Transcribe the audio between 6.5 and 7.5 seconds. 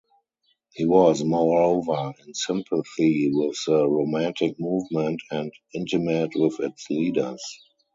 its leaders.